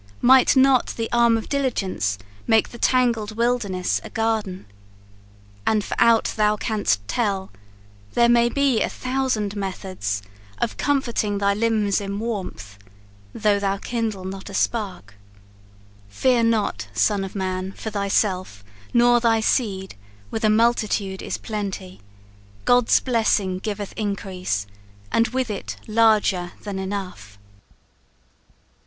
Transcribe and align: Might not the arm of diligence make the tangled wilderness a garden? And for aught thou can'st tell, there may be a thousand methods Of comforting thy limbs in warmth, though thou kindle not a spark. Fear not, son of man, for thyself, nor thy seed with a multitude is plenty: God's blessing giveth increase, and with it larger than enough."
Might 0.23 0.55
not 0.55 0.95
the 0.97 1.07
arm 1.11 1.37
of 1.37 1.47
diligence 1.47 2.17
make 2.47 2.69
the 2.69 2.79
tangled 2.79 3.37
wilderness 3.37 4.01
a 4.03 4.09
garden? 4.09 4.65
And 5.63 5.83
for 5.83 5.95
aught 6.01 6.33
thou 6.35 6.55
can'st 6.55 7.07
tell, 7.07 7.51
there 8.15 8.27
may 8.27 8.49
be 8.49 8.81
a 8.81 8.89
thousand 8.89 9.55
methods 9.55 10.23
Of 10.57 10.75
comforting 10.77 11.37
thy 11.37 11.53
limbs 11.53 12.01
in 12.01 12.17
warmth, 12.17 12.79
though 13.35 13.59
thou 13.59 13.77
kindle 13.77 14.25
not 14.25 14.49
a 14.49 14.55
spark. 14.55 15.13
Fear 16.09 16.45
not, 16.45 16.87
son 16.95 17.23
of 17.23 17.35
man, 17.35 17.71
for 17.73 17.91
thyself, 17.91 18.63
nor 18.95 19.19
thy 19.19 19.39
seed 19.39 19.93
with 20.31 20.43
a 20.43 20.49
multitude 20.49 21.21
is 21.21 21.37
plenty: 21.37 22.01
God's 22.65 22.99
blessing 22.99 23.59
giveth 23.59 23.93
increase, 23.95 24.65
and 25.11 25.27
with 25.27 25.51
it 25.51 25.77
larger 25.85 26.53
than 26.63 26.79
enough." 26.79 27.37